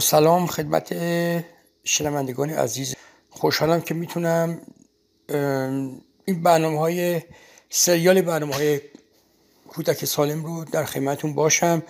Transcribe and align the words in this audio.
سلام 0.00 0.46
خدمت 0.46 0.94
شنوندگان 1.84 2.50
عزیز. 2.50 2.94
خوشحالم 3.30 3.80
که 3.80 3.94
می‌تونم 3.94 4.60
این 6.24 6.42
برنامه 6.42 6.78
های 6.78 7.22
سریال 7.70 8.22
برنامه 8.22 8.54
های 8.54 8.80
کودک 9.68 10.04
سالم 10.04 10.44
رو 10.44 10.64
در 10.64 10.84
خدمتون 10.84 11.34
باشم. 11.34 11.82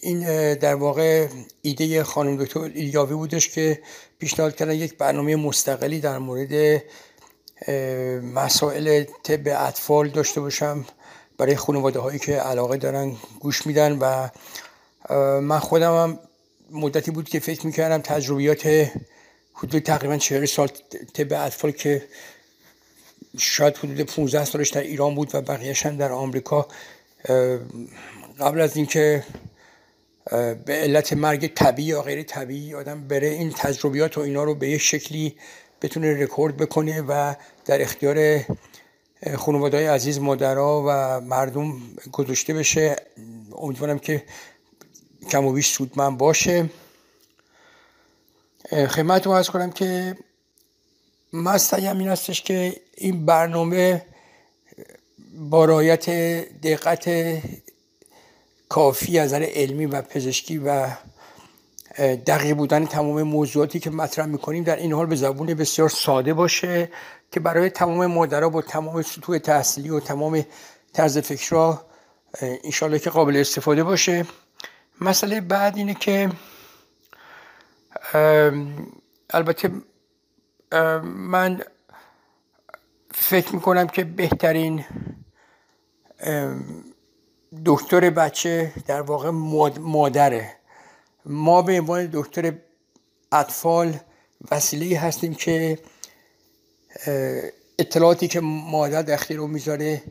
این 0.00 0.54
در 0.54 0.74
واقع 0.74 1.28
ایده 1.62 2.04
خانم 2.04 2.44
دکتر 2.44 2.60
ایلیاوی 2.60 3.14
بودش 3.14 3.48
که 3.48 3.82
پیشنهاد 4.18 4.56
کردن 4.56 4.72
یک 4.74 4.98
برنامه 4.98 5.36
مستقلی 5.36 6.00
در 6.00 6.18
مورد 6.18 6.82
مسائل 8.34 9.04
طب 9.22 9.66
اطفال 9.68 10.08
داشته 10.08 10.40
باشم. 10.40 10.84
برای 11.38 11.56
خانواده 11.56 11.98
هایی 11.98 12.18
که 12.18 12.32
علاقه 12.32 12.76
دارن 12.76 13.16
گوش 13.40 13.66
میدن 13.66 13.98
و 13.98 14.28
من 15.40 15.58
خودم 15.58 16.02
هم 16.02 16.18
مدتی 16.70 17.10
بود 17.10 17.28
که 17.28 17.40
فکر 17.40 17.66
می‌کردم 17.66 17.98
تجربیات 17.98 18.90
حدود 19.54 19.82
تقریبا 19.82 20.16
چهر 20.16 20.46
سال 20.46 20.68
طب 21.14 21.32
اطفال 21.32 21.70
که 21.70 22.02
شاید 23.38 23.76
حدود 23.76 24.00
15 24.00 24.44
سالش 24.44 24.68
در 24.70 24.80
ایران 24.80 25.14
بود 25.14 25.34
و 25.34 25.40
بقیهش 25.40 25.86
در 25.86 26.12
آمریکا 26.12 26.68
قبل 28.40 28.60
از 28.60 28.76
اینکه 28.76 29.24
به 30.64 30.72
علت 30.72 31.12
مرگ 31.12 31.52
طبیعی 31.54 31.88
یا 31.88 32.02
غیر 32.02 32.22
طبیعی 32.22 32.74
آدم 32.74 33.08
بره 33.08 33.28
این 33.28 33.50
تجربیات 33.50 34.18
و 34.18 34.20
اینا 34.20 34.44
رو 34.44 34.54
به 34.54 34.68
یک 34.68 34.80
شکلی 34.80 35.36
بتونه 35.82 36.22
رکورد 36.22 36.56
بکنه 36.56 37.02
و 37.02 37.34
در 37.64 37.82
اختیار 37.82 38.40
خانواده 39.36 39.90
عزیز 39.90 40.20
مادرها 40.20 40.84
و 40.88 41.20
مردم 41.20 41.72
گذاشته 42.12 42.54
بشه. 42.54 42.96
امیدوارم 43.58 43.98
که 43.98 44.22
کم 45.30 45.44
و 45.44 45.52
بیش 45.52 45.68
سودمند 45.68 46.18
باشه. 46.18 46.70
خدمت 48.70 49.26
رو 49.26 49.32
از 49.32 49.50
کنم 49.50 49.70
که 49.70 50.16
مستیم 51.32 51.98
این 51.98 52.08
هستش 52.08 52.42
که 52.42 52.76
این 52.96 53.26
برنامه 53.26 54.06
با 55.34 55.64
رایت 55.64 56.10
دقت 56.60 57.10
کافی 58.68 59.18
از 59.18 59.32
نظر 59.32 59.46
علمی 59.54 59.86
و 59.86 60.02
پزشکی 60.02 60.58
و 60.58 60.88
دقیق 61.98 62.56
بودن 62.56 62.86
تمام 62.86 63.22
موضوعاتی 63.22 63.80
که 63.80 63.90
مطرح 63.90 64.26
می‌کنیم 64.26 64.64
در 64.64 64.76
این 64.76 64.92
حال 64.92 65.06
به 65.06 65.16
زبون 65.16 65.54
بسیار 65.54 65.88
ساده 65.88 66.34
باشه 66.34 66.88
که 67.32 67.40
برای 67.40 67.70
تمام 67.70 68.06
مادرها 68.06 68.48
با 68.48 68.62
تمام 68.62 69.02
سطوح 69.02 69.38
تحصیلی 69.38 69.90
و 69.90 70.00
تمام 70.00 70.44
طرز 70.92 71.18
فکرها 71.18 71.86
انشالله 72.40 72.98
که 72.98 73.10
قابل 73.10 73.36
استفاده 73.36 73.84
باشه. 73.84 74.26
مسئله 75.00 75.40
بعد 75.40 75.76
اینه 75.76 75.94
که 75.94 76.30
البته 79.30 79.70
من 81.04 81.62
فکر 83.14 83.54
می‌کنم 83.54 83.86
که 83.86 84.04
بهترین 84.04 84.84
دکتر 87.66 88.10
بچه 88.10 88.72
در 88.86 89.00
واقع 89.00 89.30
مادره. 89.80 90.56
ما 91.24 91.62
به 91.62 91.80
عنوان 91.80 92.10
دکتر 92.12 92.54
اطفال 93.32 93.98
وسیله 94.50 94.98
هستیم 94.98 95.34
که 95.34 95.78
اطلاعاتی 97.78 98.28
که 98.28 98.40
مادر 98.40 99.02
در 99.02 99.36
رو 99.36 99.46
می‌ذاره 99.46 100.02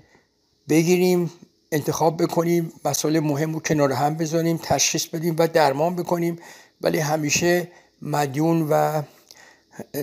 بگیریم 0.70 1.32
انتخاب 1.76 2.24
بکنیم 2.24 2.74
مسائل 2.86 3.20
مهم 3.20 3.54
رو 3.54 3.60
کنار 3.60 3.92
هم 3.92 4.16
بذاریم 4.16 4.60
تشخیص 4.64 5.06
بدیم 5.06 5.36
و 5.40 5.48
درمان 5.48 5.96
بکنیم. 5.96 6.40
ولی 6.82 7.00
همیشه 7.00 7.68
مدیون 8.02 8.68
و 8.70 9.02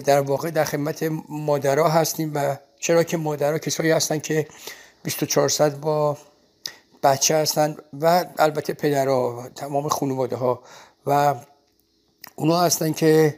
در 0.05 0.21
واقع 0.21 0.51
در 0.51 0.65
خدمت 0.65 1.11
مادرها 1.29 1.89
هستیم 1.89 2.33
و 2.35 2.57
چرا 2.81 3.03
که 3.03 3.17
مادرها 3.17 3.59
کسایی 3.59 3.91
هستن 3.91 4.19
که 4.19 4.47
24 5.03 5.49
ساعت 5.49 5.77
با 5.77 6.17
بچه 7.03 7.37
هستن 7.37 7.77
و 8.01 8.25
البته 8.39 8.73
پدرها 8.73 9.49
تمام 9.55 9.89
خانواده 9.89 10.37
ها 10.37 10.63
و 11.07 11.35
اونا 12.37 12.61
هستن 12.61 12.93
که 12.93 13.35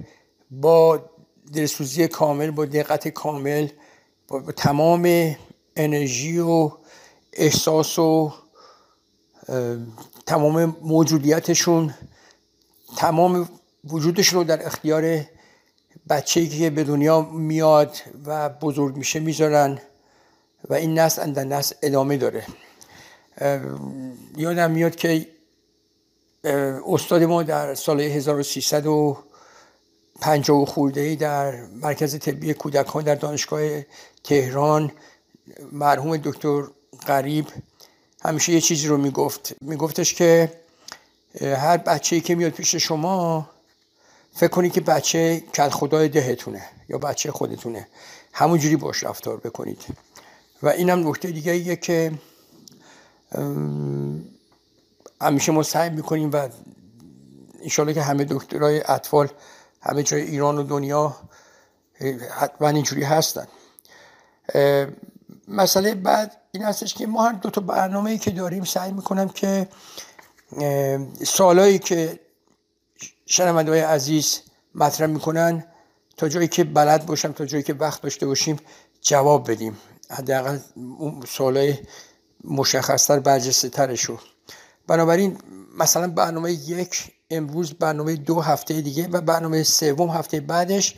با 0.50 1.00
دلسوزی 1.52 2.08
کامل 2.08 2.50
با 2.50 2.64
دقت 2.64 3.08
کامل 3.08 3.68
با 4.28 4.40
تمام 4.40 5.34
انرژی 5.76 6.38
و 6.38 6.70
احساس 7.36 7.98
و 7.98 8.32
تمام 10.26 10.76
موجودیتشون 10.82 11.94
تمام 12.96 13.48
وجودشون 13.84 14.38
رو 14.38 14.44
در 14.44 14.66
اختیار 14.66 15.20
بچه 16.08 16.46
که 16.46 16.70
به 16.70 16.84
دنیا 16.84 17.20
میاد 17.20 17.96
و 18.24 18.48
بزرگ 18.48 18.96
میشه 18.96 19.20
می‌ذارن 19.20 19.78
و 20.68 20.74
این 20.74 20.98
نسل 20.98 21.22
اندر 21.22 21.44
نسل 21.44 21.74
ادامه 21.82 22.16
داره. 22.16 22.46
یادم 24.36 24.70
میاد 24.70 24.96
که 24.96 25.26
استاد 26.86 27.22
ما 27.22 27.42
در 27.42 27.74
سال 27.74 28.00
1350 28.00 30.66
خورده 30.66 31.14
در 31.14 31.66
مرکز 31.66 32.18
طبی 32.18 32.54
کودکان 32.54 33.04
در 33.04 33.14
دانشگاه 33.14 33.60
تهران 34.24 34.92
مرحوم 35.72 36.16
دکتر 36.16 36.64
غریب 37.06 37.46
همیشه 38.24 38.52
یه 38.52 38.60
چیزی 38.60 38.88
رو 38.88 38.96
می‌گفت. 38.96 39.54
میگفتش 39.60 40.14
که 40.14 40.52
هر 41.40 41.76
بچه‌ای 41.76 42.22
که 42.22 42.34
میاد 42.34 42.52
پیش 42.52 42.74
شما 42.74 43.50
فکر 44.34 44.48
کنید 44.48 44.72
که 44.72 44.80
بچه 44.80 45.40
کل 45.40 45.68
خدای 45.68 46.08
دهتونه 46.08 46.62
یا 46.88 46.98
بچه 46.98 47.32
خودتونه. 47.32 47.88
همونجوری 48.32 48.76
باش 48.76 49.02
رفتار 49.04 49.36
بکنید. 49.36 49.84
و 50.62 50.68
اینم 50.68 51.08
نکته 51.08 51.30
دیگه 51.30 51.52
ایه 51.52 51.76
که 51.76 52.12
همیشه 55.20 55.52
ما 55.52 55.62
سعی 55.62 55.90
می‌کنیم 55.90 56.30
و 56.32 56.48
انشالله 57.62 57.94
که 57.94 58.02
همه 58.02 58.24
دکترای 58.24 58.82
اطفال 58.86 59.28
همه 59.80 60.02
جای 60.02 60.22
ایران 60.22 60.58
و 60.58 60.62
دنیا 60.62 61.16
حتما 62.30 62.68
اینجوری 62.68 63.02
هستن. 63.02 63.46
مسئله 65.48 65.94
بعد 65.94 66.36
این 66.52 66.62
هستش 66.62 66.94
که 66.94 67.06
ما 67.06 67.24
هر 67.24 67.32
دو 67.32 67.50
تا 67.50 67.60
برنامه 67.60 68.10
ای 68.10 68.18
که 68.18 68.30
داریم 68.30 68.64
سعی 68.64 68.92
می‌کنم 68.92 69.28
که 69.28 69.68
سالایی 71.26 71.78
که 71.78 72.20
شنونده 73.26 73.70
های 73.70 73.80
عزیز 73.80 74.40
مطرح 74.74 75.06
می‌کنن 75.06 75.64
تا 76.16 76.28
جایی 76.28 76.48
که 76.48 76.64
بلد 76.64 77.06
باشم 77.06 77.32
تا 77.32 77.46
جایی 77.46 77.62
که 77.62 77.74
وقت 77.74 78.02
داشته 78.02 78.26
باشیم 78.26 78.56
جواب 79.02 79.50
بدیم. 79.50 79.76
حداقل 80.10 80.58
سوالای 81.28 81.74
مشخصتر 82.44 83.18
برجسته 83.18 83.68
ترشو 83.68 84.18
بنابراین 84.86 85.38
مثلا 85.78 86.08
برنامه 86.08 86.52
یک 86.52 87.12
امروز 87.30 87.72
برنامه 87.72 88.16
دو 88.16 88.40
هفته 88.40 88.80
دیگه 88.80 89.08
و 89.08 89.20
برنامه 89.20 89.62
سوم 89.62 90.10
هفته 90.10 90.40
بعدش 90.40 90.96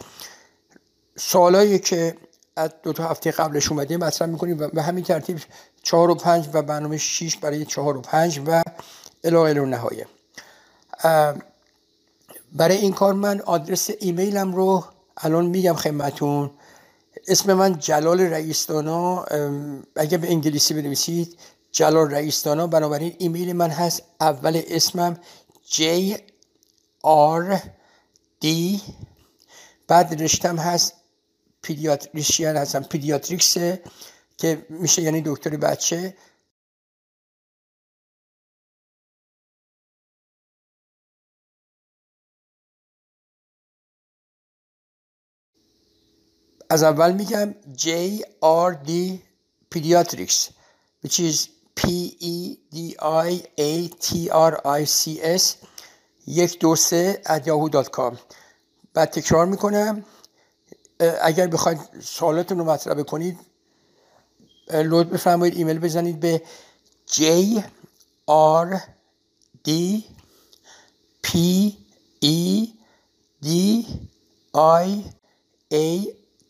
سوالایی 1.16 1.78
که 1.78 2.16
از 2.56 2.70
دو 2.82 2.92
تا 2.92 3.08
هفته 3.08 3.30
قبلش 3.30 3.72
اومده 3.72 3.96
مطرح 3.96 4.28
می‌کنیم 4.28 4.70
و 4.74 4.82
همین 4.82 5.04
ترتیب 5.04 5.40
چهار 5.82 6.10
و 6.10 6.14
پنج 6.14 6.48
و 6.52 6.62
برنامه 6.62 6.98
شیش 6.98 7.36
برای 7.36 7.64
چهار 7.64 7.96
و 7.96 8.00
پنج 8.00 8.40
و 8.46 8.62
الاغل 9.24 9.58
و 9.58 9.66
نهایه 9.66 10.06
برای 12.52 12.76
این 12.76 12.92
کار 12.92 13.12
من 13.12 13.40
آدرس 13.40 13.90
ایمیلم 14.00 14.54
رو 14.54 14.84
الان 15.16 15.46
میگم 15.46 15.74
خدمتون 15.74 16.50
اسم 17.28 17.52
من 17.52 17.78
جلال 17.78 18.20
رئیستانا 18.20 19.24
اگه 19.96 20.18
به 20.18 20.28
انگلیسی 20.28 20.74
بنویسید 20.74 21.38
جلال 21.72 22.10
رئیستانا 22.10 22.66
بنابراین 22.66 23.16
ایمیل 23.18 23.52
من 23.52 23.70
هست 23.70 24.02
اول 24.20 24.62
اسمم 24.68 25.16
J 25.70 25.80
R 27.04 27.56
D 28.44 28.46
بعد 29.88 30.22
رشتم 30.22 30.56
هست 30.56 30.92
پیدیاتریشین 31.66 32.56
هستم 32.56 32.82
پیدیاتریکس 32.82 33.56
که 34.36 34.66
میشه 34.68 35.02
یعنی 35.02 35.22
دکتر 35.26 35.56
بچه. 35.56 36.16
از 46.70 46.82
اول 46.82 47.12
میگم 47.12 47.54
J 47.76 47.86
R 48.68 48.88
D 48.88 48.90
Pediatrics 49.74 50.50
which 51.04 51.18
is 51.20 51.48
P 51.80 51.82
E 52.20 52.56
D 52.74 52.78
I 53.28 53.30
A 53.58 53.88
T 54.04 54.28
R 54.30 54.54
I 54.80 54.84
C 54.84 55.20
S 55.38 55.44
یک 56.26 56.58
دو 56.58 56.76
سه 56.76 57.22
دات 57.72 57.90
کام 57.90 58.18
بعد 58.94 59.10
تکرار 59.10 59.46
می‌کنم. 59.46 60.04
اگر 61.00 61.46
بخواید 61.46 61.80
سوالاتون 62.00 62.58
رو 62.58 62.64
مطرح 62.64 62.94
بکنید 62.94 63.38
لطف 64.70 65.10
بفرمایید 65.10 65.56
ایمیل 65.56 65.78
بزنید 65.78 66.20
به 66.20 66.42
J 67.10 67.22
R 68.30 68.80
D 69.68 69.70
P 71.22 71.30
E 72.22 72.66
D 73.44 73.48
I 74.54 74.88
A 75.72 75.88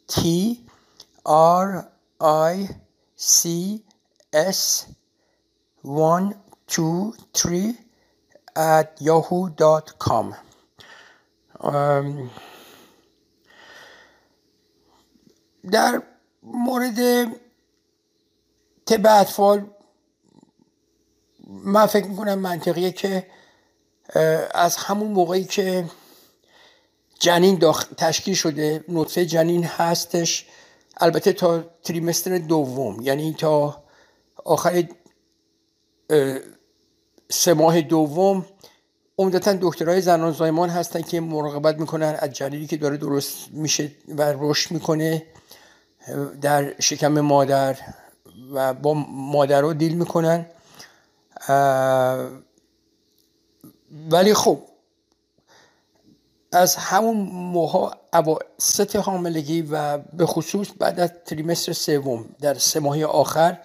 T 0.08 0.18
R 1.64 1.68
I 2.52 2.68
C 3.18 3.80
S 4.32 4.86
1 5.84 6.36
2 6.68 7.14
3 7.34 7.74
at 8.56 8.88
yahoo.com 9.00 10.34
در 15.70 16.02
مورد 16.42 17.24
طب 18.86 19.06
اطفال 19.06 19.66
من 21.48 21.86
فکر 21.86 22.06
می‌کنم 22.06 22.38
منطقیه 22.38 22.92
که 22.92 23.26
از 24.54 24.76
همون 24.76 25.10
موقعی 25.10 25.44
که 25.44 25.84
جنین 27.18 27.58
تشکیل 27.96 28.34
شده 28.34 28.84
نطفه 28.88 29.26
جنین 29.26 29.64
هستش 29.64 30.46
البته 30.96 31.32
تا 31.32 31.64
تریمستر 31.84 32.38
دوم 32.38 33.00
یعنی 33.00 33.34
تا 33.38 33.84
آخر 34.44 34.84
سه 37.30 37.54
ماه 37.54 37.80
دوم 37.80 38.46
عمدتا 39.18 39.58
دکترهای 39.60 40.00
زنان 40.00 40.32
زایمان 40.32 40.70
هستن 40.70 41.02
که 41.02 41.20
مراقبت 41.20 41.78
می‌کنن 41.78 42.16
از 42.18 42.30
جنینی 42.30 42.66
که 42.66 42.76
داره 42.76 42.96
درست 42.96 43.48
میشه 43.50 43.92
و 44.08 44.34
رشد 44.38 44.70
می‌کنه. 44.70 45.26
در 46.40 46.80
شکم 46.80 47.20
مادر 47.20 47.76
و 48.52 48.74
با 48.74 48.94
مادر 49.08 49.60
رو 49.60 49.72
دیل 49.72 49.94
می‌کنن. 49.94 50.46
ولی 54.10 54.34
خب 54.34 54.62
از 56.52 56.76
همون 56.76 57.16
موها 57.16 57.94
ست 58.58 58.96
حاملگی 58.96 59.62
و 59.62 59.98
به 59.98 60.26
خصوص 60.26 60.68
بعد 60.78 61.00
از 61.00 61.10
تریمستر 61.26 61.72
سوم 61.72 62.24
در 62.40 62.54
سه 62.54 62.80
ماهی 62.80 63.04
آخر 63.04 63.58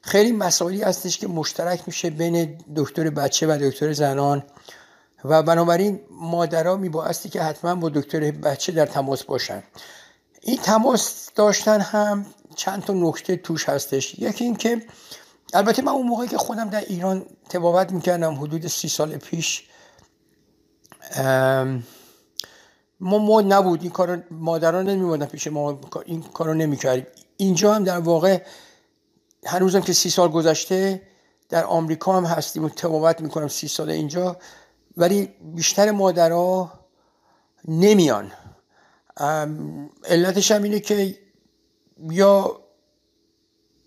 خیلی 0.00 0.32
مسائلی 0.32 0.82
هستش 0.82 1.18
که 1.18 1.28
مشترک 1.28 1.82
میشه 1.86 2.10
بین 2.10 2.58
دکتر 2.76 3.10
بچه 3.10 3.46
و 3.46 3.58
دکتر 3.60 3.92
زنان 3.92 4.42
و 5.24 5.42
بنابراین 5.42 6.00
مادرها 6.10 6.76
میبایستی 6.76 7.28
که 7.28 7.42
حتما 7.42 7.74
با 7.74 7.88
دکتر 7.88 8.30
بچه 8.30 8.72
در 8.72 8.86
تماس 8.86 9.24
باشن. 9.24 9.62
این 10.42 10.56
تماس 10.56 11.30
داشتن 11.34 11.80
هم 11.80 12.26
چند 12.56 12.82
تا 12.84 12.92
نکته 12.92 13.36
توش 13.36 13.68
هستش. 13.68 14.18
یکی 14.18 14.44
اینکه 14.44 14.82
البته 15.54 15.82
من 15.82 15.92
اون 15.92 16.06
موقعی 16.06 16.28
که 16.28 16.38
خودم 16.38 16.70
در 16.70 16.80
ایران 16.80 17.26
تبابت 17.48 17.92
می‌کردم 17.92 18.34
حدود 18.34 18.66
سی 18.66 18.88
سال 18.88 19.16
پیش 19.16 19.68
ما 23.00 23.18
ما 23.18 23.40
نبود. 23.40 23.82
این 23.82 23.90
کار 23.90 24.24
مادران 24.30 24.88
نمیمادن 24.88 25.26
پیش 25.26 25.46
ما 25.46 25.80
این 26.06 26.22
کارو 26.22 26.54
نمی‌کردیم. 26.54 27.06
اینجا 27.36 27.74
هم 27.74 27.84
در 27.84 27.98
واقع 27.98 28.42
هنوزم 29.46 29.80
که 29.80 29.92
سی 29.92 30.10
سال 30.10 30.28
گذشته 30.28 31.02
در 31.48 31.64
آمریکا 31.64 32.16
هم 32.16 32.24
هستیم 32.24 32.64
و 32.64 32.68
تبابت 32.68 33.20
می‌کنم 33.20 33.48
سی 33.48 33.68
سال 33.68 33.90
اینجا 33.90 34.36
ولی 34.96 35.26
بیشتر 35.54 35.90
مادرها 35.90 36.72
نمیان. 37.68 38.32
علتش 40.04 40.50
هم 40.50 40.62
اینه 40.62 40.80
که 40.80 41.18
یا 42.10 42.60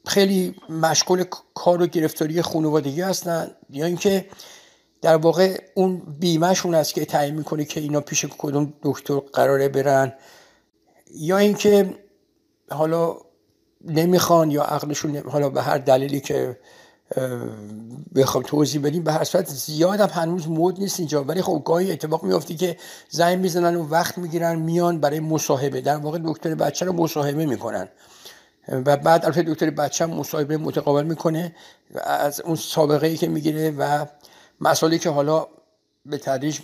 خیلی 0.07 0.56
مشغول 0.69 1.24
کار 1.54 1.81
و 1.81 1.88
گرفتاری 1.88 2.42
خانوادگی 2.42 3.01
هستن 3.01 3.51
یا 3.69 3.86
اینکه 3.86 4.25
در 5.01 5.16
واقع 5.16 5.62
اون 5.75 6.01
بیمهشون 6.19 6.75
است 6.75 6.94
که 6.94 7.06
تعیین 7.06 7.36
می‌کنه 7.36 7.66
که 7.66 7.80
اینا 7.80 8.01
پیش 8.01 8.25
کدوم 8.38 8.74
دکتر 8.83 9.19
قراره 9.19 9.69
برن 9.69 10.13
یا 11.16 11.38
اینکه 11.38 11.98
حالا 12.72 13.18
نمی‌خوان 13.86 14.51
یا 14.51 14.63
عقلشون 14.63 15.18
حالا 15.18 15.50
به 15.50 15.62
هر 15.62 15.77
دلیلی 15.77 16.19
که 16.19 16.57
بخوام 18.16 18.44
توضیح 18.44 18.81
بدیم. 18.81 19.04
به 19.04 19.13
هر 19.13 19.24
صورت 19.24 19.50
زیاد 19.50 20.00
هم 20.00 20.10
هنوز 20.22 20.48
مود 20.48 20.80
نیست 20.80 21.00
اینجا. 21.00 21.24
ولی 21.24 21.42
خب 21.42 21.62
گاهی 21.66 21.92
اتفاق 21.92 22.24
میافتی 22.24 22.56
که 22.56 22.78
زنگ 23.10 23.40
می‌زنن 23.40 23.75
و 23.75 23.88
وقت 23.88 24.18
می‌گیرن 24.18 24.56
میان 24.56 25.00
برای 25.00 25.19
مصاحبه. 25.19 25.81
در 25.81 25.96
واقع 25.96 26.19
دکتر 26.24 26.56
بچه 26.56 26.86
رو 26.86 26.94
مصاحبه 26.94 27.46
می‌کنن. 27.46 27.88
و 28.68 28.98
بعد 28.98 29.25
البته 29.25 29.44
دکتر 29.44 29.69
بچه 29.69 30.04
هم 30.04 30.10
مصاحبه 30.10 30.58
متقابل 30.58 31.04
می‌کنه 31.04 31.56
از 32.04 32.42
اون 32.42 32.56
سابقه 32.56 33.08
ای 33.08 33.18
که 33.18 33.28
می‌گیره 33.28 33.72
و 33.72 34.06
مسائلی 34.62 35.00
که 35.00 35.10
حالا 35.10 35.48
به 36.06 36.18
تدریج 36.18 36.60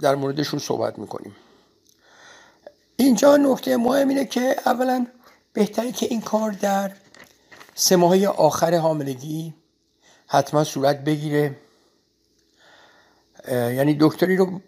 در 0.00 0.14
موردشون 0.14 0.60
صحبت 0.60 0.98
می‌کنیم. 0.98 1.36
اینجا 2.96 3.36
نکته 3.36 3.76
مهم 3.76 4.08
اینه 4.08 4.24
که 4.24 4.56
اولا 4.66 5.06
بهتره 5.52 5.92
که 5.92 6.06
این 6.06 6.20
کار 6.20 6.50
در 6.50 6.92
سه 7.74 7.96
ماهه 7.96 8.26
آخر 8.26 8.74
حاملگی 8.74 9.54
حتما 10.32 10.64
صورت 10.64 11.04
بگیره. 11.04 11.56
یعنی 13.48 13.96
دکتری 14.00 14.36
رو 14.36 14.60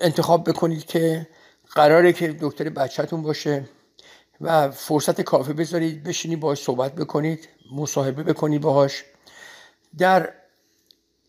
انتخاب 0.00 0.48
بکنید 0.48 0.84
که 0.84 1.26
قراره 1.74 2.12
که 2.12 2.36
دکتر 2.40 2.68
بچهتون 2.68 3.22
باشه 3.22 3.68
و 4.40 4.70
فرصت 4.70 5.20
کافی 5.20 5.52
بذارید 5.52 6.04
بشینید 6.04 6.40
باهاش 6.40 6.62
صحبت 6.62 6.94
بکنید 6.94 7.48
مصاحبه 7.72 8.22
بکنید 8.22 8.60
باهاش. 8.60 9.04
در 9.98 10.32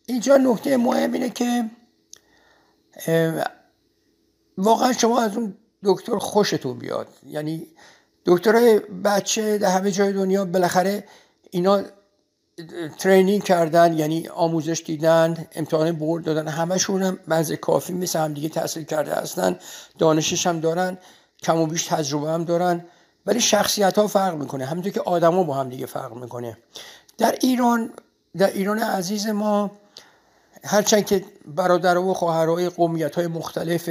اینجا 0.06 0.38
نکته 0.38 0.78
مهم 0.78 1.14
اینه 1.14 1.30
که 1.30 1.70
واقعا 4.58 4.94
شما 4.94 5.22
از 5.22 5.38
اون 5.38 5.58
دکتر 5.84 6.18
خوشتون 6.18 6.78
بیاد. 6.80 7.08
یعنی 7.26 7.68
دکترهای 8.26 8.80
بچه 8.80 9.58
در 9.58 9.70
همه 9.70 9.92
جای 9.92 10.14
دنیا 10.14 10.46
بالاخره 10.46 11.04
اینا 11.52 11.84
ترینینگ 13.00 13.44
کردن 13.44 13.98
یعنی 13.98 14.28
آموزش 14.28 14.84
دیدن 14.86 15.48
امتحان 15.56 15.92
برد 15.92 16.24
دادن 16.24 16.48
همشون 16.48 17.04
هم 17.04 17.20
بعض 17.28 17.52
کافی 17.52 17.94
مثل 17.94 18.20
هم 18.20 18.34
دیگه 18.34 18.50
تحصیل 18.50 18.84
کرده 18.84 19.16
هستن. 19.16 19.60
دانشش 19.98 20.48
هم 20.48 20.60
دارن 20.60 20.98
کم 21.44 21.58
و 21.58 21.66
بیش 21.66 21.86
تجربه 21.86 22.30
هم 22.30 22.44
دارن. 22.44 22.86
ولی 23.26 23.40
شخصیت 23.40 23.98
ها 23.98 24.08
فرق 24.08 24.36
می‌کنه. 24.36 24.66
همونطور 24.66 24.92
که 24.92 25.02
آدما 25.02 25.44
با 25.44 25.54
هم 25.54 25.70
دیگه 25.70 25.86
فرق 25.86 26.14
می‌کنه. 26.14 26.58
در 27.18 27.38
ایران 27.42 27.94
در 28.38 28.54
ایران 28.54 28.80
عزیز 28.80 29.28
ما 29.28 29.72
هرچند 30.64 31.06
که 31.06 31.26
برادر 31.46 31.98
و 31.98 32.14
خواهرای 32.14 32.70
قومیت 32.70 33.16
های 33.16 33.28
مختلف 33.28 33.90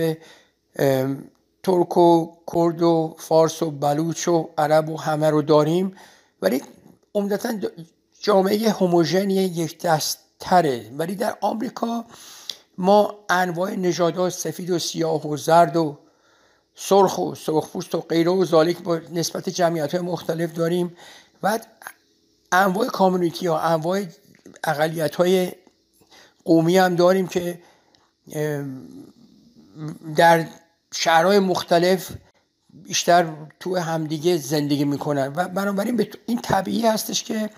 ترک 1.63 1.97
و 1.97 2.33
کرد 2.55 2.83
و 2.83 3.17
فارس 3.19 3.63
و 3.63 3.71
بلوچ 3.71 4.29
و 4.29 4.49
عرب 4.59 4.89
و 4.89 4.97
همه 4.97 5.31
رو 5.31 5.43
داریم. 5.43 5.97
ولی 6.43 6.63
عمدتا 7.15 7.53
جامعه 8.27 8.71
هموژنی 8.71 9.35
یک 9.35 9.83
دست 9.83 10.19
تره 10.41 10.91
ولی 10.99 11.15
در 11.15 11.37
آمریکا 11.41 12.05
ما 12.79 13.15
انواع 13.29 13.75
نژادها 13.75 14.31
سفید 14.31 14.71
و 14.71 14.79
سیاه 14.79 15.29
و 15.29 15.37
زرد 15.37 15.77
و 15.77 15.99
سرخ 16.75 17.19
و 17.19 17.35
سرخپوست 17.35 17.95
و 17.95 18.01
غیره 18.01 18.31
و 18.31 18.45
ذالک 18.45 18.79
با 18.79 19.01
نسبت 19.13 19.49
جمعیت 19.49 19.95
های 19.95 20.05
مختلف 20.05 20.53
داریم 20.53 20.97
و 21.43 21.59
انواع 22.53 22.87
کامونیتی 22.87 23.47
ها 23.47 23.61
انواع 23.61 24.05
اقلیت 24.65 25.15
های 25.15 25.53
قومی 26.45 26.79
هم 26.79 26.95
داریم 26.95 27.27
که 27.27 27.59
در 30.17 30.47
شهرهای 30.95 31.39
مختلف 31.39 32.11
بیشتر 32.71 33.33
تو 33.61 33.77
همدیگه 33.77 34.37
زندگی 34.37 34.85
می‌کنن. 34.85 35.33
و 35.37 35.49
بنابراین 35.49 36.07
این 36.27 36.41
طبیعی 36.41 36.87
هستش 36.87 37.25
که 37.25 37.51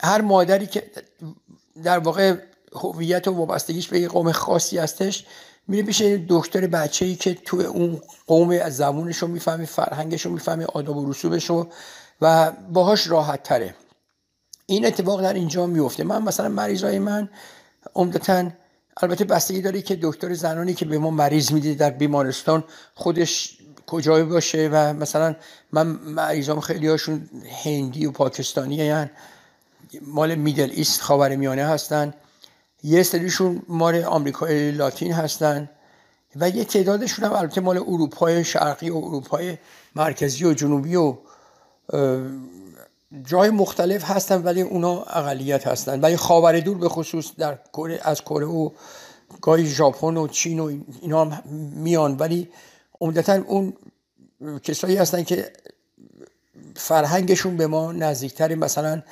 هر 0.00 0.20
مادری 0.20 0.66
که 0.66 0.90
در 1.82 1.98
واقع 1.98 2.34
هویت 2.72 3.28
و 3.28 3.30
وابستگیش 3.30 3.88
به 3.88 4.00
یه 4.00 4.08
قوم 4.08 4.32
خاصی 4.32 4.78
هستش 4.78 5.24
میره 5.68 5.82
پیش 5.82 6.02
دکتر 6.28 6.66
بچه 6.66 7.04
ای 7.04 7.14
که 7.16 7.34
تو 7.34 7.60
اون 7.60 8.00
قوم 8.26 8.50
از 8.50 8.76
زبونش 8.76 9.16
رو 9.16 9.28
می‌فهمه 9.28 9.64
فرهنگش 9.64 10.26
رو 10.26 10.32
می‌فهمه 10.32 10.64
آداب 10.64 10.96
و 10.96 11.10
رسوبش 11.10 11.50
رو 11.50 11.68
و 12.20 12.52
باهاش 12.72 13.08
راحت 13.08 13.42
تره 13.42 13.74
این 14.66 14.86
اتفاق 14.86 15.22
در 15.22 15.34
اینجا 15.34 15.66
میفته 15.66 16.04
من 16.04 16.22
مثلا 16.22 16.48
مریضای 16.48 16.98
من 16.98 17.28
عمدتا 17.94 18.50
البته 19.02 19.24
بستگی 19.24 19.62
داره 19.62 19.82
که 19.82 19.98
دکتر 20.02 20.34
زنانی 20.34 20.74
که 20.74 20.84
به 20.84 20.98
ما 20.98 21.10
مریض 21.10 21.52
میده 21.52 21.74
در 21.74 21.90
بیمارستان 21.90 22.64
خودش 22.94 23.58
کجای 23.90 24.22
باشه 24.22 24.68
و 24.72 24.92
مثلا 24.92 25.36
من 25.72 25.86
مریضام 25.86 26.60
خیلی 26.60 26.88
هاشون 26.88 27.30
هندی 27.64 28.06
و 28.06 28.10
پاکستانی 28.10 28.90
هن. 28.90 29.10
مال 30.02 30.34
میدل 30.34 30.70
ایست 30.70 31.00
خاور 31.00 31.36
میانه 31.36 31.64
هستن 31.64 32.14
یه 32.82 33.02
سریشون 33.02 33.62
مال 33.68 34.04
آمریکای 34.04 34.70
لاتین 34.70 35.12
هستن 35.12 35.70
و 36.36 36.48
یه 36.48 36.64
تعدادشون 36.64 37.24
هم 37.24 37.32
البته 37.32 37.60
مال 37.60 37.78
اروپای 37.78 38.44
شرقی 38.44 38.90
و 38.90 38.96
اروپای 38.96 39.58
مرکزی 39.94 40.44
و 40.44 40.52
جنوبی 40.52 40.96
و 40.96 41.16
جای 43.24 43.50
مختلف 43.50 44.04
هستن 44.04 44.42
ولی 44.42 44.62
اونا 44.62 45.02
اقلیت 45.02 45.66
هستن 45.66 46.00
ولی 46.00 46.16
خاور 46.16 46.60
دور 46.60 46.78
به 46.78 46.88
خصوص 46.88 47.32
در 47.38 47.58
کره 47.72 48.00
از 48.02 48.20
کره 48.20 48.46
و 48.46 48.70
گاهی 49.40 49.66
ژاپن 49.66 50.16
و 50.16 50.28
چین 50.28 50.60
و 50.60 50.78
اینا 51.00 51.24
هم 51.24 51.42
میان 51.74 52.16
ولی 52.16 52.48
عمدتا 53.00 53.42
اون 53.46 53.72
کسایی 54.62 54.96
هستن 54.96 55.22
که 55.22 55.52
فرهنگشون 56.76 57.56
به 57.56 57.66
ما 57.66 57.92
نزدیکتر 57.92 58.54
مثلا 58.54 59.02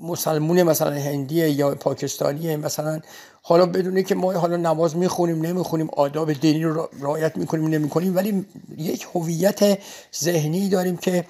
مسلمون 0.00 0.62
مثلا 0.62 0.90
هندیه 0.90 1.50
یا 1.50 1.74
پاکستانیه 1.74 2.56
مثلا 2.56 3.00
حالا 3.42 3.66
بدونه 3.66 4.02
که 4.02 4.14
ما 4.14 4.32
حالا 4.32 4.56
نماز 4.56 4.96
می‌خونیم 4.96 5.46
نمی‌خونیم 5.46 5.88
آداب 5.96 6.32
دینی 6.32 6.62
رو 6.62 6.88
رعایت 7.00 7.36
می‌کنیم 7.36 7.66
نمی‌کنیم 7.66 8.16
ولی 8.16 8.46
یک 8.78 9.06
هویت 9.14 9.78
ذهنی 10.16 10.68
داریم 10.68 10.96
که 10.96 11.24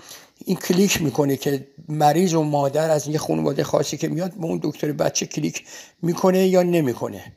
این 0.45 0.57
کلیک 0.57 1.03
می‌کنه 1.03 1.37
که 1.37 1.67
مریض 1.89 2.35
و 2.35 2.43
مادر 2.43 2.91
از 2.91 3.09
یه 3.09 3.19
خانواده 3.19 3.65
خاصی 3.65 3.97
که 3.97 4.09
میاد 4.09 4.33
به 4.35 4.45
اون 4.45 4.61
دکتر 4.63 4.93
بچه 4.93 5.27
کلیک 5.27 5.65
می‌کنه 6.03 6.47
یا 6.47 6.63
نمی‌کنه. 6.63 7.33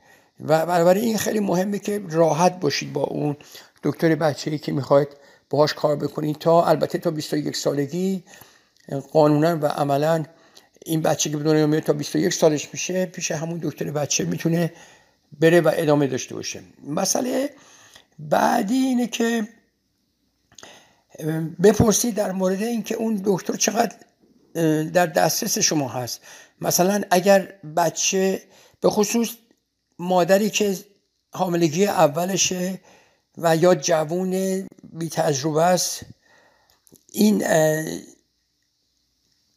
و 0.46 0.66
برای 0.66 1.02
این 1.02 1.18
خیلی 1.18 1.40
مهمه 1.40 1.80
که 1.80 2.02
راحت 2.10 2.60
باشید 2.60 2.94
با 2.94 3.04
اون 3.04 3.38
دکتر 3.84 4.16
بچه 4.16 4.52
ای 4.52 4.58
که 4.58 4.72
می‌خواید 4.72 5.08
باهاش 5.50 5.74
کار 5.74 5.96
بکنید 5.96 6.36
تا 6.36 6.66
البته 6.66 6.98
تا 6.98 7.12
21 7.12 7.56
سالگی 7.56 8.24
قانونا 9.12 9.58
و 9.62 9.66
عملا 9.66 10.26
این 10.86 11.02
بچه 11.02 11.30
که 11.30 11.38
دنیا 11.38 11.68
میاد 11.68 11.84
تا 11.84 11.94
21 11.94 12.34
سالش 12.34 12.70
میشه 12.74 13.06
پیش 13.06 13.32
همون 13.32 13.60
دکتر 13.64 13.92
بچه 13.92 14.26
می‌تونه 14.26 14.74
بره 15.40 15.62
و 15.62 15.72
ادامه 15.74 16.08
داشته 16.08 16.36
باشه. 16.36 16.62
مسئله 16.88 17.50
بعدی 18.20 18.76
اینه 18.76 19.08
که 19.08 19.48
بپرسید 21.64 22.16
در 22.16 22.32
مورد 22.32 22.62
اینکه 22.62 22.96
اون 22.96 23.22
دکتر 23.26 23.54
چقدر 23.54 23.96
در 24.94 25.06
دسترس 25.06 25.58
شما 25.58 25.90
هست. 25.90 26.22
مثلا 26.62 27.02
اگر 27.12 27.54
بچه 27.78 28.42
به 28.82 28.90
خصوص 28.90 29.30
مادری 30.00 30.50
که 30.50 30.78
حاملگی 31.32 31.86
اولشه 31.86 32.80
و 33.38 33.56
یا 33.56 33.76
جوون 33.76 34.32
بی 34.84 35.10
تجربه 35.10 35.64
است. 35.64 36.06
این 37.12 37.44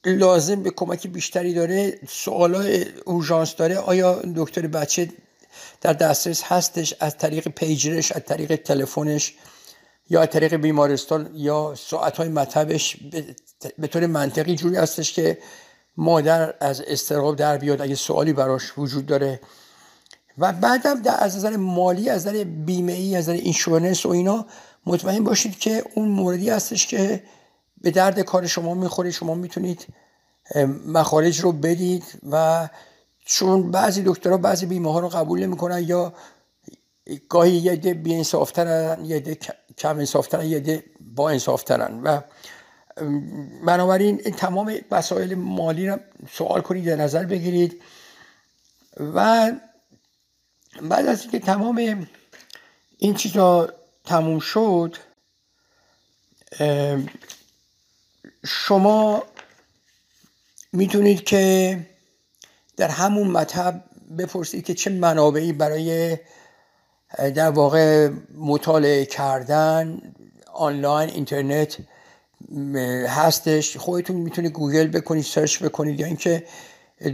لازم 0.04 0.62
به 0.62 0.70
کمک 0.70 1.06
بیشتری 1.06 1.54
داره. 1.54 1.98
سوالای 2.08 2.86
اورژانس 3.04 3.56
داره. 3.56 3.78
آیا 3.78 4.22
دکتر 4.36 4.66
بچه 4.66 5.08
در 5.80 5.92
دسترس 5.92 6.42
هستش؟ 6.44 6.94
از 7.00 7.18
طریق 7.18 7.48
پیجرش 7.48 8.12
از 8.12 8.24
طریق 8.24 8.56
تلفنش 8.56 9.34
یا 10.10 10.22
از 10.22 10.28
طریق 10.30 10.54
بیمارستان 10.54 11.30
یا 11.34 11.74
ساعت 11.78 12.16
های 12.16 12.28
مطبش 12.28 12.96
به 13.78 13.86
طور 13.86 14.06
منطقی 14.06 14.56
جوری 14.56 14.76
هستش 14.76 15.12
که 15.12 15.38
مادر 15.96 16.54
از 16.60 16.80
استراب 16.80 17.36
در 17.36 17.58
بیاد؟ 17.58 17.80
اگه 17.80 17.94
سوالی 17.94 18.32
براش 18.32 18.78
وجود 18.78 19.06
داره. 19.06 19.40
و 20.38 20.52
بعدم 20.52 21.02
از 21.18 21.36
نظر 21.36 21.56
مالی 21.56 22.08
از 22.08 22.26
نظر 22.26 22.44
بیمه 22.44 22.92
ای 22.92 23.16
از 23.16 23.28
نظر 23.28 23.32
اینشورنس 23.32 24.06
و 24.06 24.08
اینا 24.08 24.46
مطمئن 24.86 25.24
باشید 25.24 25.58
که 25.58 25.84
اون 25.94 26.08
موردی 26.08 26.50
هستش 26.50 26.86
که 26.86 27.22
به 27.80 27.90
درد 27.90 28.20
کار 28.20 28.46
شما 28.46 28.74
می‌خوره. 28.74 29.10
شما 29.10 29.34
می‌تونید 29.34 29.86
مخارج 30.86 31.40
رو 31.40 31.52
بدید 31.52 32.04
و 32.30 32.68
چون 33.26 33.70
بعضی 33.70 34.02
دکترها 34.06 34.36
بعضی 34.36 34.66
بیمه 34.66 34.92
ها 34.92 35.00
رو 35.00 35.08
قبول 35.08 35.40
نمی‌کنن 35.40 35.84
یا 35.86 36.12
گاهی 37.28 37.52
یه 37.52 37.76
ده 37.76 37.94
بی 37.94 38.14
انصافترن 38.14 39.04
یه 39.04 39.20
ده 39.20 39.38
کم 39.78 39.98
انصافترن 39.98 40.46
یه 40.46 40.60
ده 40.60 40.84
با 41.14 41.30
انصافترن. 41.30 42.00
و 42.02 42.20
بنابراین 43.66 44.16
تمام 44.16 44.74
وسایل 44.90 45.34
مالی 45.34 45.88
رو 45.88 45.98
سوال 46.32 46.60
کنید 46.60 46.84
در 46.84 46.96
نظر 46.96 47.24
بگیرید. 47.24 47.82
و 49.14 49.52
بعد 50.82 51.06
از 51.06 51.22
اینکه 51.22 51.38
تمام 51.38 52.08
این 52.98 53.14
چیزا 53.14 53.72
تموم 54.04 54.38
شد 54.38 54.96
شما 58.46 59.22
می‌تونید 60.72 61.24
که 61.24 61.78
در 62.76 62.88
همون 62.88 63.28
مطب 63.28 63.84
بپرسید 64.18 64.64
که 64.64 64.74
چه 64.74 64.90
منابعی 64.90 65.52
برای 65.52 66.18
در 67.18 67.50
واقع 67.50 68.10
مطالعه 68.34 69.06
کردن 69.06 70.14
آنلاین 70.52 71.10
اینترنت 71.10 71.76
هستش. 73.08 73.76
خودتون 73.76 74.16
می‌تونید 74.16 74.52
گوگل 74.52 74.86
بکنید 74.86 75.24
سرچ 75.24 75.62
بکنید 75.62 76.00
یا 76.00 76.06
اینکه 76.06 76.46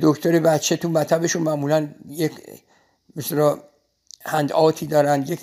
دکتر 0.03 0.41
بچه 0.41 0.77
تو 0.77 0.89
مطبشون 0.89 1.43
معمولا 1.43 1.89
یک 2.09 2.33
مثلا 3.17 3.59
handout 4.25 4.53
ی 4.53 4.87
دارن 4.87 5.23
یک 5.23 5.41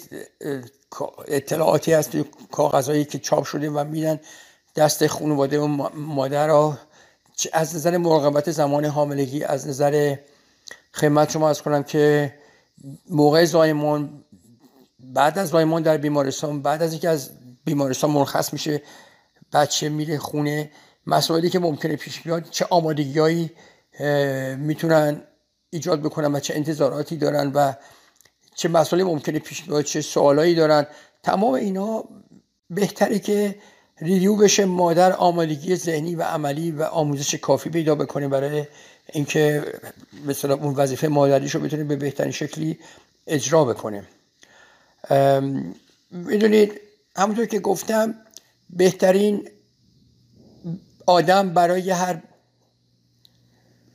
اطلاعاتی 1.28 1.94
هست 1.94 2.12
تو 2.12 2.24
کاغذهایی 2.52 3.06
که 3.06 3.20
چاپ 3.20 3.44
شده 3.44 3.70
و 3.70 3.84
میدن 3.84 4.20
دست 4.76 5.08
خانواده 5.08 5.60
و 5.60 5.68
مادر 5.96 6.48
را. 6.48 6.78
از 7.54 7.76
نظر 7.76 7.98
مراقبت 7.98 8.52
زمان 8.52 8.86
حاملگی 8.86 9.44
از 9.44 9.68
نظر 9.68 10.16
خدمت 10.94 11.32
شما 11.32 11.50
از 11.50 11.62
کنم 11.62 11.84
که 11.84 12.34
موقع 13.10 13.46
زایمان 13.46 14.24
بعد 15.00 15.40
از 15.40 15.50
زایمان 15.50 15.82
در 15.82 15.98
بیمارستان 15.98 16.62
بعد 16.62 16.84
از 16.84 16.92
اینکه 16.92 17.10
از 17.10 17.32
بیمارستان 17.66 18.12
مرخص 18.12 18.54
میشه 18.54 18.82
بچه 19.54 19.90
میره 19.90 20.18
خونه 20.18 20.72
مسائلی 21.08 21.50
که 21.50 21.60
ممکنه 21.60 21.96
پیش 21.96 22.22
بیاد 22.22 22.50
چه 22.50 22.66
آمادگیهایی 22.70 23.52
می‌تونن 24.58 25.22
ایجاد 25.74 26.02
بکنن 26.02 26.36
و 26.36 26.40
چه 26.40 26.56
انتظاراتی 26.56 27.18
دارن 27.18 27.52
و 27.52 27.74
چه 28.56 28.70
مسائلی 28.70 29.04
ممکنه 29.04 29.40
پیش 29.40 29.64
بیاد 29.64 29.84
چه 29.84 30.02
سوالایی 30.02 30.56
دارن. 30.56 30.86
تمام 31.24 31.54
اینا 31.54 32.04
بهتره 32.70 33.20
که 33.20 33.56
ریویو 34.02 34.36
بشه 34.36 34.66
مادر 34.66 35.14
آمادگی 35.14 35.76
ذهنی 35.76 36.16
و 36.16 36.24
عملی 36.24 36.72
و 36.72 36.84
آموزش 36.84 37.36
کافی 37.36 37.70
پیدا 37.70 37.96
بکنه 37.96 38.28
برای 38.28 38.66
اینکه 39.14 39.64
مثلا 40.26 40.56
اون 40.56 40.74
وظیفه 40.74 41.08
مادریش 41.08 41.56
رو 41.56 41.62
بتونه 41.62 41.84
به 41.84 41.96
بهترین 41.96 42.32
شکلی 42.32 42.80
اجرا 43.28 43.66
بکنه. 43.66 44.04
می‌دونید 46.12 46.82
همونطور 47.16 47.46
که 47.46 47.60
گفتم 47.60 48.16
بهترین 48.70 49.50
آدم 51.06 51.54
برای 51.54 51.90
هر 51.90 52.22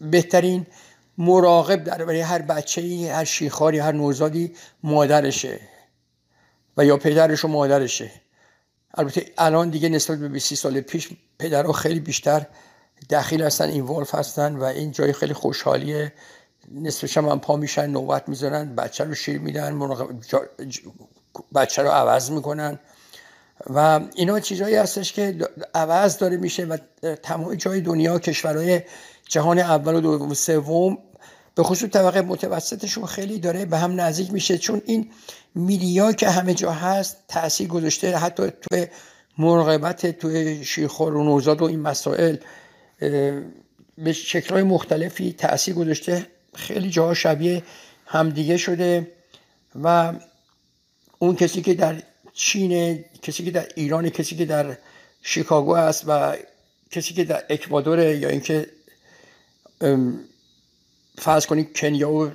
بهترین 0.01 0.67
مراقب 1.19 1.85
در 1.85 2.05
برای 2.05 2.21
هر 2.21 2.43
بچه 2.43 2.81
ای 2.81 3.09
هر 3.09 3.25
شیخاری 3.25 3.79
هر 3.79 3.93
نوزادی 3.93 4.55
مادرشه 4.83 5.61
و 6.77 6.85
یا 6.85 6.97
پدرش 6.97 7.45
و 7.45 7.49
مادرشه. 7.49 8.11
البته 8.95 9.27
الان 9.39 9.71
دیگه 9.71 9.89
نسبت 9.89 10.19
به 10.19 10.29
20 10.29 10.55
سال 10.55 10.81
پیش 10.81 11.09
پدرها 11.39 11.73
خیلی 11.73 12.01
بیشتر 12.01 12.47
دخیل 13.11 13.43
هستن 13.43 13.69
این 13.69 13.85
ولف 13.85 14.15
هستن 14.15 14.57
و 14.57 14.65
این 14.65 14.93
جای 14.93 15.13
خیلی 15.13 15.35
خوشحالیه. 15.35 16.13
نصفش 16.73 17.17
هم 17.17 17.41
پا 17.41 17.57
میشن 17.57 17.87
نوبت 17.87 18.29
می‌ذارن 18.29 18.75
بچه 18.75 19.05
رو 19.05 19.15
شیر 19.15 19.39
میدن 19.39 19.79
بچه 21.55 21.83
رو 21.83 21.89
عوض 21.89 22.31
می‌کنن. 22.31 22.79
و 23.67 24.01
اینا 24.15 24.41
چیزهایی 24.41 24.75
هستش 24.75 25.13
که 25.13 25.39
عوض 25.75 26.19
داره 26.19 26.37
میشه 26.37 26.65
و 26.65 26.79
تمام 27.23 27.55
جای 27.55 27.81
دنیا 27.81 28.19
کشورهای 28.19 28.83
جهان 29.29 29.59
اول 29.59 29.95
و 29.95 30.01
دوم 30.01 30.35
سوم 30.35 30.99
به 31.59 31.65
خصوص 31.65 31.91
طبقه 31.91 32.21
متوسطشون 32.21 33.07
خیلی 33.07 33.39
داره 33.39 33.65
به 33.65 33.79
هم 33.79 34.01
نزدیک 34.01 34.33
میشه 34.33 34.59
چون 34.59 34.83
این 34.87 35.11
میدیا 35.55 36.13
که 36.13 36.29
همه 36.29 36.55
جا 36.55 36.73
هست 36.73 37.17
تاثیر 37.29 37.69
گذاشته 37.69 38.17
حتی 38.17 38.51
تو 38.51 38.85
مراقبت 39.39 40.07
تو 40.07 40.55
شیرخور 40.65 41.15
و 41.15 41.25
نوزاد 41.25 41.63
و 41.63 41.65
این 41.65 41.81
مسائل 41.81 42.37
به 43.99 44.13
شکلهای 44.13 44.63
مختلفی 44.63 45.33
تاثیر 45.33 45.75
گذاشته. 45.75 46.27
خیلی 46.55 46.91
جاها 46.91 47.15
شبیه 47.15 47.63
همدیگه 48.07 48.57
شده 48.57 49.13
و 49.83 50.13
اون 51.19 51.37
کسی 51.37 51.63
که 51.63 51.75
در 51.75 52.03
چین 52.33 53.05
کسی 53.23 53.45
که 53.45 53.51
در 53.51 53.69
ایران 53.75 54.11
کسی 54.11 54.37
که 54.37 54.45
در 54.45 54.77
شیکاگو 55.23 55.75
است 55.75 56.05
و 56.07 56.37
کسی 56.91 57.15
که 57.15 57.25
در 57.25 57.45
اکوادور 57.51 57.99
یا 57.99 58.29
اینکه 58.29 58.67
فرض 61.19 61.47
کنید 61.47 61.77
کنیا 61.77 62.11
و 62.11 62.31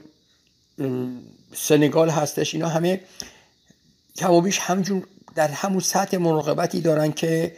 سنگال 1.56 2.10
هستش 2.10 2.54
اینا 2.54 2.68
همه 2.68 3.02
کم 4.16 4.32
و 4.32 4.42
بیش 4.42 4.60
همجور 4.60 5.08
در 5.36 5.48
همون 5.48 5.80
سطح 5.80 6.18
مراقبتی 6.18 6.82
دارن 6.82 7.12
که 7.12 7.58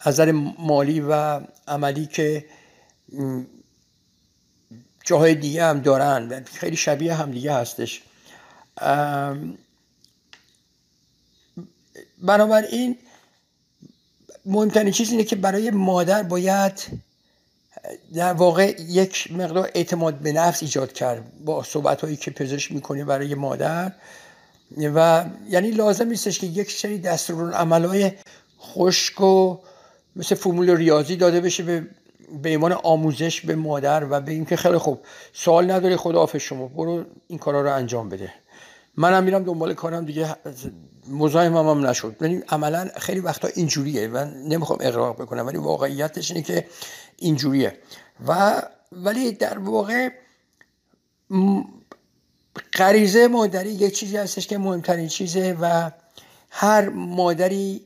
از 0.00 0.14
نظر 0.14 0.32
مالی 0.58 1.00
و 1.00 1.40
عملی 1.68 2.06
که 2.06 2.44
جاهای 5.04 5.34
دیگه 5.34 5.64
هم 5.64 5.80
دارن 5.80 6.44
خیلی 6.44 6.76
شبیه 6.76 7.14
هم 7.14 7.30
دیگه 7.30 7.54
هستش. 7.54 8.02
بنابراین 12.22 12.98
مهمترین 14.46 14.92
چیز 14.92 15.10
اینه 15.10 15.24
که 15.24 15.36
برای 15.36 15.70
مادر 15.70 16.22
باید 16.22 16.86
در 18.14 18.32
واقع 18.32 18.74
یک 18.88 19.32
مقدار 19.32 19.70
اعتماد 19.74 20.14
به 20.14 20.32
نفس 20.32 20.62
ایجاد 20.62 20.92
کرد 20.92 21.44
با 21.44 21.62
صحبت 21.62 22.00
هایی 22.00 22.16
که 22.16 22.30
پزشک 22.30 22.72
می‌کنه 22.72 23.04
برای 23.04 23.34
مادر. 23.34 23.92
و 24.94 25.24
یعنی 25.48 25.70
لازم 25.70 26.08
نیستش 26.08 26.38
که 26.38 26.46
یک 26.46 26.72
سری 26.72 26.98
دستورالعملهای 26.98 28.12
خشک 28.60 29.20
و 29.20 29.58
مثل 30.16 30.34
فرمول 30.34 30.76
ریاضی 30.76 31.16
داده 31.16 31.40
بشه 31.40 31.62
به 31.62 31.86
به 32.42 32.48
ایمان 32.48 32.72
آموزش 32.72 33.40
به 33.40 33.54
مادر 33.54 34.06
و 34.10 34.20
به 34.20 34.32
اینکه 34.32 34.56
خیلی 34.56 34.78
خوب 34.78 35.00
سوال 35.32 35.70
نداری 35.70 35.96
خدا 35.96 36.26
شما 36.38 36.68
برو 36.68 37.04
این 37.28 37.38
کارا 37.38 37.62
رو 37.62 37.74
انجام 37.74 38.08
بده. 38.08 38.32
منم 38.96 39.24
میرم 39.24 39.44
دنبال 39.44 39.74
کارم 39.74 40.04
دیگه 40.04 40.36
مزاحم 41.08 41.56
هم 41.56 41.86
نشد. 41.86 42.16
یعنی 42.20 42.42
عملا 42.48 42.88
خیلی 42.96 43.20
وقتا 43.20 43.48
اینجوریه 43.54 44.08
و 44.08 44.24
نمی‌خوام 44.48 44.78
اقراق 44.82 45.22
بکنم 45.22 45.46
ولی 45.46 45.58
واقعیتش 45.58 46.30
اینه 46.30 46.42
که 46.42 46.66
اینجوریه. 47.20 47.78
و 48.26 48.62
ولی 48.92 49.32
در 49.32 49.58
واقع 49.58 50.08
غریزه 52.72 53.28
مادری 53.28 53.70
یک 53.70 53.94
چیزی 53.94 54.16
هستش 54.16 54.46
که 54.46 54.58
مهمترین 54.58 55.08
چیزه 55.08 55.56
و 55.60 55.90
هر 56.50 56.88
مادری 56.88 57.82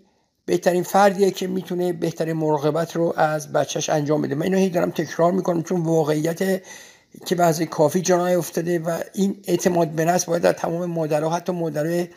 بهترین 0.46 0.82
فردیه 0.82 1.30
که 1.30 1.46
می‌تونه 1.46 1.92
بهترین 1.92 2.36
مراقبت 2.36 2.96
رو 2.96 3.14
از 3.16 3.52
بچهش 3.52 3.90
انجام 3.90 4.22
بده. 4.22 4.34
من 4.34 4.42
اینو 4.42 4.58
هی 4.58 4.68
دارم 4.68 4.90
تکرار 4.90 5.32
می‌کنم 5.32 5.62
چون 5.62 5.80
واقعیت 5.80 6.62
که 7.26 7.34
بعضی 7.34 7.66
کافی 7.66 8.00
جنای 8.00 8.34
افتاده 8.34 8.78
و 8.78 9.00
این 9.14 9.36
اعتماد 9.44 9.88
به 9.88 10.04
نفس 10.04 10.24
باید 10.24 10.42
در 10.42 10.52
تمام 10.52 10.86
مادرها 10.86 11.30
حتی 11.30 11.52
مادرای 11.52 12.08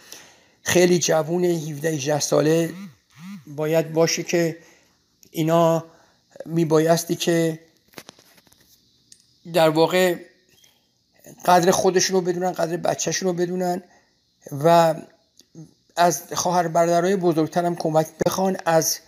خیلی 0.63 0.99
جوون 0.99 1.45
17 1.45 1.89
18 1.89 2.19
ساله 2.19 2.69
باید 3.47 3.93
باشه 3.93 4.23
که 4.23 4.57
اینا 5.31 5.85
میبایستی 6.45 7.15
که 7.15 7.59
در 9.53 9.69
واقع 9.69 10.15
قدر 11.45 11.71
خودشون 11.71 12.15
رو 12.15 12.21
بدونن 12.21 12.51
قدر 12.51 12.77
بچهشون 12.77 13.27
رو 13.27 13.33
بدونن 13.33 13.83
و 14.51 14.95
از 15.95 16.23
خواهر 16.33 16.67
برادرای 16.67 17.15
بزرگترم 17.15 17.75
کمک 17.75 18.07
بخوان 18.25 18.57
از 18.65 18.99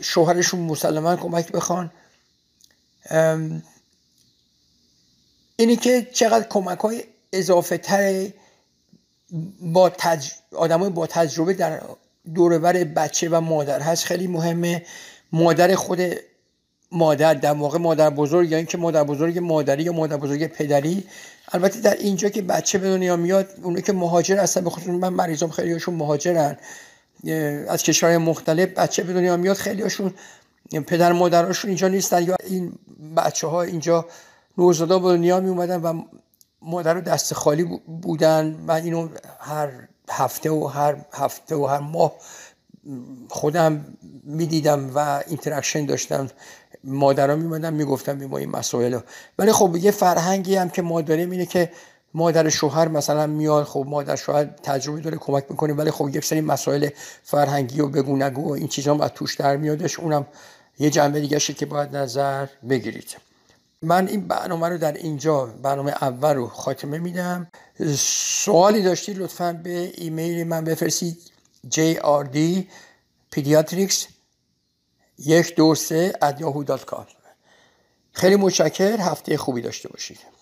شوهرشون 0.00 0.60
مسلما 0.60 1.16
کمک 1.16 1.52
بخوان. 1.52 1.92
اینی 5.56 5.76
که 5.76 6.08
چقدر 6.12 6.48
کمک 6.48 6.78
های 6.78 7.04
اضافه 7.32 7.78
تر 7.78 8.28
با 9.60 9.90
تج... 9.90 10.30
آدم 10.52 10.88
با 10.88 11.06
تجربه 11.06 11.54
در 11.54 11.82
دورور 12.34 12.84
بچه 12.84 13.28
و 13.28 13.40
مادر 13.40 13.80
هست 13.80 14.04
خیلی 14.04 14.26
مهمه. 14.26 14.86
مادر 15.32 15.74
خود 15.74 16.00
مادر 16.92 17.34
در 17.34 17.52
واقع 17.52 17.78
مادر 17.78 18.10
بزرگ 18.10 18.50
یا 18.50 18.56
اینکه 18.56 18.78
مادر 18.78 19.04
بزرگ 19.04 19.38
مادری 19.38 19.82
یا 19.82 19.92
مادر 19.92 20.16
بزرگ 20.16 20.46
پدری. 20.46 21.04
البته 21.52 21.80
در 21.80 21.94
اینجا 21.94 22.28
که 22.28 22.42
بچه 22.42 22.78
به 22.78 22.88
دنیا 22.88 23.16
میاد 23.16 23.48
اونایی 23.62 23.82
که 23.82 23.92
مهاجر 23.92 24.38
هستن 24.38 24.64
به 24.64 24.70
خصوص 24.70 24.88
من 24.88 25.08
مریضام 25.08 25.50
خیلی 25.50 25.72
هاشون 25.72 25.94
مهاجرن 25.94 26.56
از 27.68 27.82
کشورهای 27.82 28.18
مختلف 28.18 28.68
بچه 28.68 29.02
به 29.02 29.12
دنیا 29.12 29.36
میاد 29.36 29.56
خیلی 29.56 29.82
هاشون 29.82 30.14
پدر 30.86 31.12
مادراشون 31.12 31.68
اینجا 31.68 31.88
نیستن 31.88 32.22
یا 32.22 32.36
این 32.46 32.72
بچه 33.16 33.46
ها 33.46 33.62
اینجا 33.62 34.06
نوزادا 34.58 34.98
به 34.98 35.08
دنیا 35.08 35.40
می 35.40 35.48
اومدن 35.48 35.80
و 35.82 36.02
مادر 36.62 36.94
رو 36.94 37.00
دست 37.00 37.34
خالی 37.34 37.80
بودن 38.02 38.56
من 38.66 38.82
اینو 38.82 39.08
هر 39.40 39.68
هفته 40.10 40.50
و 40.50 40.66
هر 40.66 40.96
هفته 41.12 41.56
و 41.56 41.66
هر 41.66 41.78
ماه 41.78 42.12
خودم 43.28 43.84
می‌دیدم 44.24 44.90
و 44.94 45.22
interaction 45.26 45.86
داشتم. 45.86 46.30
مادرها 46.86 47.36
میمدن 47.36 47.74
می‌گفتم 47.74 48.18
به 48.18 48.26
ما 48.26 48.38
این 48.38 48.50
مسائل 48.50 48.98
ولی 49.38 49.52
خب 49.52 49.76
یه 49.76 49.90
فرهنگی 49.90 50.56
هم 50.56 50.70
که 50.70 50.82
ما 50.82 51.00
داریم 51.02 51.30
اینه 51.30 51.46
که 51.46 51.70
مادر 52.14 52.48
شوهر 52.48 52.88
مثلا 52.88 53.26
میاد 53.26 53.64
خب 53.64 53.84
مادر 53.88 54.16
شوهر 54.16 54.44
تجربه 54.44 55.00
داره 55.00 55.16
کمک 55.16 55.44
می‌کنه 55.50 55.72
ولی 55.72 55.90
خب 55.90 56.08
یک 56.08 56.24
سری 56.24 56.40
مسائل 56.40 56.88
فرهنگی 57.24 57.80
و 57.80 57.88
بگو 57.88 58.16
نگو 58.16 58.48
و 58.48 58.52
این 58.52 58.68
چیزا 58.68 58.94
از 58.94 59.10
توش 59.14 59.34
در 59.34 59.56
میادش. 59.56 59.98
اونم 59.98 60.26
یه 60.78 60.90
جنبه 60.90 61.20
دیگه 61.20 61.38
که 61.38 61.66
باید 61.66 61.96
نظر 61.96 62.46
بگیرید. 62.68 63.16
من 63.82 64.08
این 64.08 64.28
برنامه 64.28 64.68
رو 64.68 64.78
در 64.78 64.92
اینجا 64.92 65.46
برنامه 65.62 65.90
اول 65.90 66.34
رو 66.34 66.48
خاتمه 66.48 66.98
میدم. 66.98 67.46
سوالی 67.98 68.82
داشتید 68.82 69.18
لطفا 69.18 69.60
به 69.64 69.92
ایمیل 69.94 70.46
من 70.46 70.64
بفرستید. 70.64 71.18
jrd 71.74 72.36
pediatrics 73.32 74.15
یک 75.18 75.54
دو 75.54 75.74
سه 75.74 76.12
خیلی 78.12 78.36
متشکر 78.36 79.00
هفته 79.00 79.36
خوبی 79.36 79.60
داشته 79.60 79.88
باشید. 79.88 80.35